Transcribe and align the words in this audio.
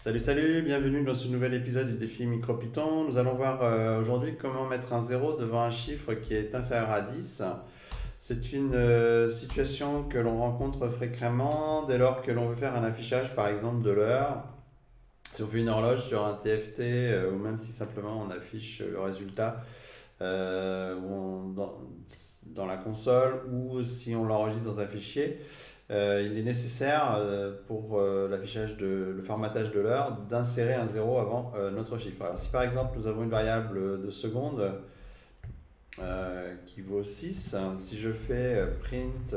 Salut, 0.00 0.20
salut, 0.20 0.62
bienvenue 0.62 1.02
dans 1.02 1.12
ce 1.12 1.26
nouvel 1.26 1.54
épisode 1.54 1.88
du 1.88 1.94
défi 1.94 2.24
MicroPython. 2.24 3.02
Nous 3.02 3.16
allons 3.16 3.34
voir 3.34 3.64
euh, 3.64 4.00
aujourd'hui 4.00 4.36
comment 4.40 4.64
mettre 4.64 4.92
un 4.92 5.02
0 5.02 5.36
devant 5.38 5.62
un 5.62 5.72
chiffre 5.72 6.14
qui 6.14 6.34
est 6.34 6.54
inférieur 6.54 6.88
à 6.92 7.00
10. 7.00 7.42
C'est 8.20 8.52
une 8.52 8.76
euh, 8.76 9.28
situation 9.28 10.04
que 10.04 10.18
l'on 10.18 10.38
rencontre 10.38 10.88
fréquemment 10.88 11.82
dès 11.82 11.98
lors 11.98 12.22
que 12.22 12.30
l'on 12.30 12.48
veut 12.48 12.54
faire 12.54 12.76
un 12.76 12.84
affichage 12.84 13.34
par 13.34 13.48
exemple 13.48 13.82
de 13.82 13.90
l'heure. 13.90 14.44
Si 15.32 15.42
on 15.42 15.48
fait 15.48 15.58
une 15.58 15.68
horloge 15.68 16.06
sur 16.06 16.24
un 16.24 16.34
TFT 16.34 16.78
euh, 16.78 17.32
ou 17.32 17.36
même 17.36 17.58
si 17.58 17.72
simplement 17.72 18.24
on 18.24 18.30
affiche 18.30 18.80
le 18.82 19.00
résultat 19.00 19.64
dans 20.20 21.56
la 22.66 22.76
console 22.76 23.42
ou 23.50 23.82
si 23.82 24.14
on 24.14 24.24
l'enregistre 24.24 24.72
dans 24.72 24.78
un 24.78 24.86
fichier, 24.86 25.40
euh, 25.90 26.28
il 26.30 26.38
est 26.38 26.42
nécessaire 26.42 27.16
euh, 27.16 27.52
pour 27.66 27.98
euh, 27.98 28.28
l'affichage 28.28 28.76
de 28.76 29.14
le 29.16 29.22
formatage 29.22 29.72
de 29.72 29.80
l'heure 29.80 30.18
d'insérer 30.28 30.74
un 30.74 30.86
0 30.86 31.18
avant 31.18 31.52
notre 31.72 31.98
chiffre. 31.98 32.22
Alors 32.22 32.38
si 32.38 32.50
par 32.50 32.62
exemple 32.62 32.98
nous 32.98 33.06
avons 33.06 33.22
une 33.22 33.30
variable 33.30 34.02
de 34.02 34.10
seconde 34.10 34.72
qui 36.66 36.80
vaut 36.80 37.02
6, 37.02 37.56
si 37.78 37.98
je 37.98 38.12
fais 38.12 38.64
print 38.82 39.34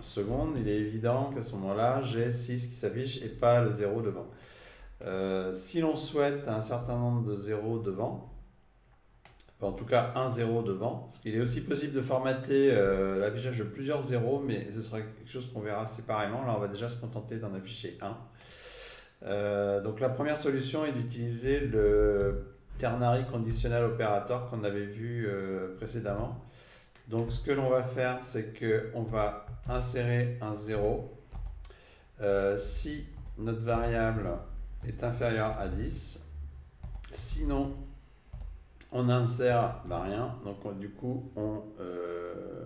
seconde, 0.00 0.56
il 0.58 0.68
est 0.68 0.76
évident 0.76 1.30
qu'à 1.34 1.42
ce 1.42 1.52
moment-là, 1.52 2.00
j'ai 2.02 2.30
6 2.30 2.68
qui 2.68 2.74
s'affiche 2.74 3.22
et 3.22 3.28
pas 3.28 3.60
le 3.60 3.70
0 3.70 4.00
devant. 4.00 4.26
si 5.52 5.80
l'on 5.82 5.96
souhaite 5.96 6.48
un 6.48 6.62
certain 6.62 6.96
nombre 6.96 7.30
de 7.30 7.36
0 7.36 7.80
devant, 7.80 8.35
en 9.60 9.72
tout 9.72 9.86
cas 9.86 10.12
un 10.14 10.28
0 10.28 10.62
devant. 10.62 11.10
Il 11.24 11.34
est 11.34 11.40
aussi 11.40 11.62
possible 11.62 11.94
de 11.94 12.02
formater 12.02 12.70
euh, 12.72 13.18
l'affichage 13.20 13.58
de 13.58 13.64
plusieurs 13.64 14.02
zéros, 14.02 14.42
mais 14.44 14.70
ce 14.70 14.82
sera 14.82 15.00
quelque 15.00 15.30
chose 15.30 15.50
qu'on 15.52 15.60
verra 15.60 15.86
séparément. 15.86 16.44
Là, 16.44 16.54
on 16.56 16.60
va 16.60 16.68
déjà 16.68 16.88
se 16.88 17.00
contenter 17.00 17.38
d'en 17.38 17.54
afficher 17.54 17.98
un. 18.02 18.16
Euh, 19.24 19.80
donc 19.80 20.00
la 20.00 20.10
première 20.10 20.40
solution 20.40 20.84
est 20.84 20.92
d'utiliser 20.92 21.60
le 21.60 22.54
ternary 22.76 23.24
conditional 23.24 23.84
operator 23.84 24.50
qu'on 24.50 24.62
avait 24.62 24.84
vu 24.84 25.26
euh, 25.26 25.74
précédemment. 25.76 26.38
Donc 27.08 27.32
ce 27.32 27.40
que 27.40 27.52
l'on 27.52 27.70
va 27.70 27.82
faire, 27.82 28.18
c'est 28.20 28.52
qu'on 28.58 29.02
va 29.04 29.46
insérer 29.68 30.38
un 30.42 30.54
0 30.54 31.12
si 32.56 33.06
notre 33.38 33.62
variable 33.62 34.28
est 34.86 35.02
inférieure 35.04 35.54
à 35.58 35.68
10. 35.68 36.28
Sinon, 37.12 37.76
on 38.92 39.08
insère 39.08 39.82
bah 39.86 40.02
rien, 40.02 40.34
donc 40.44 40.78
du 40.78 40.90
coup 40.90 41.30
on 41.36 41.62
euh, 41.80 42.64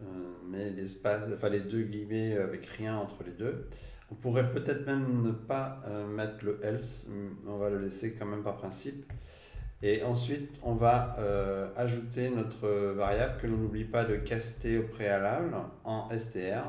euh, 0.00 0.04
met 0.48 0.70
l'espace, 0.70 1.22
enfin 1.34 1.48
les 1.48 1.60
deux 1.60 1.82
guillemets 1.82 2.36
avec 2.36 2.66
rien 2.66 2.96
entre 2.96 3.22
les 3.24 3.32
deux. 3.32 3.68
On 4.10 4.14
pourrait 4.14 4.52
peut-être 4.52 4.84
même 4.86 5.22
ne 5.22 5.32
pas 5.32 5.80
euh, 5.86 6.06
mettre 6.06 6.44
le 6.44 6.60
else, 6.62 7.08
on 7.46 7.56
va 7.56 7.70
le 7.70 7.78
laisser 7.80 8.14
quand 8.14 8.26
même 8.26 8.42
par 8.42 8.56
principe. 8.56 9.10
Et 9.84 10.04
ensuite, 10.04 10.54
on 10.62 10.74
va 10.74 11.16
ajouter 11.74 12.30
notre 12.30 12.68
variable 12.92 13.34
que 13.40 13.48
l'on 13.48 13.56
n'oublie 13.56 13.84
pas 13.84 14.04
de 14.04 14.14
caster 14.14 14.78
au 14.78 14.84
préalable 14.84 15.56
en 15.82 16.08
str. 16.16 16.62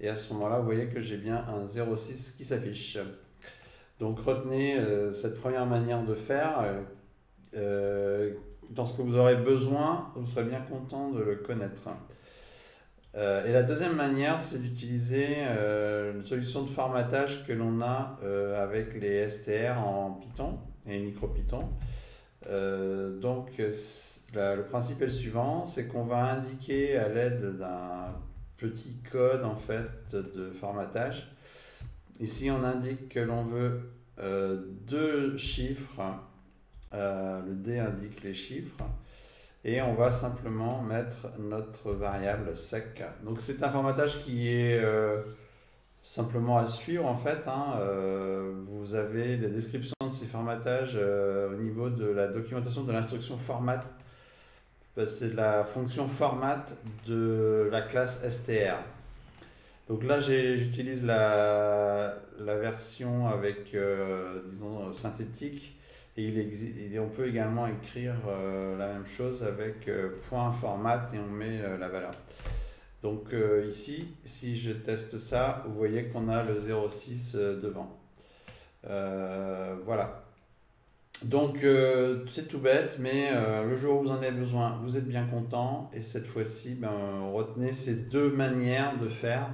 Et 0.00 0.08
à 0.10 0.16
ce 0.16 0.34
moment-là, 0.34 0.58
vous 0.58 0.66
voyez 0.66 0.88
que 0.88 1.00
j'ai 1.00 1.16
bien 1.16 1.42
un 1.48 1.64
0,6 1.64 2.36
qui 2.36 2.44
s'affiche. 2.44 2.98
Donc 4.00 4.20
retenez 4.20 4.76
cette 5.12 5.40
première 5.40 5.64
manière 5.64 6.04
de 6.04 6.14
faire 6.14 6.62
euh, 7.56 8.34
dans 8.70 8.84
ce 8.84 8.96
que 8.96 9.02
vous 9.02 9.16
aurez 9.16 9.36
besoin, 9.36 10.12
vous 10.14 10.26
serez 10.26 10.44
bien 10.44 10.60
content 10.60 11.10
de 11.10 11.22
le 11.22 11.36
connaître. 11.36 11.88
Euh, 13.16 13.44
et 13.44 13.52
la 13.52 13.64
deuxième 13.64 13.96
manière, 13.96 14.40
c'est 14.40 14.62
d'utiliser 14.62 15.26
euh, 15.38 16.14
une 16.14 16.24
solution 16.24 16.62
de 16.62 16.68
formatage 16.68 17.44
que 17.46 17.52
l'on 17.52 17.80
a 17.80 18.18
avec 18.56 18.94
les 19.00 19.28
STR 19.28 19.78
en 19.78 20.12
Python 20.12 20.58
et 20.86 20.98
MicroPython. 21.00 21.68
donc, 23.20 23.50
le 23.58 24.62
principe 24.62 25.02
est 25.02 25.06
le 25.06 25.10
suivant, 25.10 25.64
c'est 25.64 25.88
qu'on 25.88 26.04
va 26.04 26.32
indiquer 26.32 26.96
à 26.96 27.08
l'aide 27.08 27.56
d'un 27.58 28.14
petit 28.56 28.98
code 29.10 29.42
en 29.42 29.56
fait 29.56 30.14
de 30.14 30.50
formatage. 30.52 31.32
Ici, 32.20 32.50
on 32.50 32.62
indique 32.62 33.08
que 33.08 33.20
l'on 33.20 33.44
veut 33.44 33.90
deux 34.86 35.36
chiffres 35.36 36.00
euh, 36.92 37.40
le 37.46 37.54
D 37.54 37.78
indique 37.78 38.22
les 38.22 38.34
chiffres. 38.34 38.84
Et 39.64 39.82
on 39.82 39.94
va 39.94 40.10
simplement 40.10 40.82
mettre 40.82 41.28
notre 41.38 41.92
variable 41.92 42.56
sec. 42.56 43.02
Donc 43.22 43.40
c'est 43.40 43.62
un 43.62 43.68
formatage 43.68 44.24
qui 44.24 44.48
est 44.48 44.82
euh, 44.82 45.22
simplement 46.02 46.56
à 46.56 46.66
suivre 46.66 47.06
en 47.06 47.16
fait. 47.16 47.46
Hein. 47.46 47.74
Euh, 47.78 48.52
vous 48.68 48.94
avez 48.94 49.36
des 49.36 49.50
descriptions 49.50 49.94
de 50.02 50.12
ces 50.12 50.26
formatages 50.26 50.96
au 50.96 51.54
niveau 51.56 51.90
de 51.90 52.06
la 52.06 52.28
documentation 52.28 52.84
de 52.84 52.92
l'instruction 52.92 53.36
format. 53.36 53.84
Bah, 54.96 55.06
c'est 55.06 55.34
la 55.34 55.64
fonction 55.64 56.08
format 56.08 56.64
de 57.06 57.68
la 57.70 57.82
classe 57.82 58.26
str. 58.28 58.74
Donc 59.88 60.04
là, 60.04 60.20
j'utilise 60.20 61.04
la, 61.04 62.14
la, 62.38 62.56
version 62.56 63.28
avec, 63.28 63.76
disons, 64.50 64.92
synthétique 64.92 65.79
et, 66.26 66.98
on 66.98 67.08
peut 67.08 67.28
également 67.28 67.66
écrire 67.66 68.14
euh, 68.28 68.76
la 68.76 68.88
même 68.88 69.06
chose 69.06 69.42
avec 69.42 69.88
euh, 69.88 70.10
point 70.28 70.52
format 70.52 71.08
et 71.14 71.18
on 71.18 71.30
met 71.30 71.60
euh, 71.62 71.78
la 71.78 71.88
valeur. 71.88 72.12
Donc 73.02 73.32
ici, 73.66 74.08
si 74.24 74.60
je 74.60 74.72
teste 74.72 75.16
ça, 75.16 75.64
vous 75.66 75.74
voyez 75.74 76.08
qu'on 76.08 76.28
a 76.28 76.42
le 76.44 76.60
0,6 76.60 77.58
devant. 77.58 77.98
voilà. 78.84 80.26
Donc 81.24 81.64
c'est 82.30 82.46
tout 82.46 82.58
bête, 82.58 82.98
mais 82.98 83.30
le 83.64 83.74
jour 83.78 84.00
où 84.00 84.02
vous 84.02 84.10
en 84.10 84.16
avez 84.16 84.32
besoin, 84.32 84.78
vous 84.82 84.98
êtes 84.98 85.08
bien 85.08 85.24
content. 85.24 85.90
Et 85.94 86.02
cette 86.02 86.26
fois-ci, 86.26 86.74
ben, 86.74 87.30
retenez 87.32 87.72
ces 87.72 88.10
deux 88.10 88.32
manières 88.32 88.98
de 88.98 89.08
faire. 89.08 89.48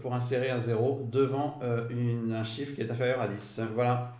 pour 0.00 0.14
insérer 0.14 0.48
un 0.48 0.60
0 0.60 1.10
devant 1.12 1.60
un 1.62 2.44
chiffre 2.44 2.74
qui 2.74 2.80
est 2.80 2.90
inférieur 2.90 3.20
à 3.20 3.28
10. 3.28 3.60
Voilà. 3.74 4.14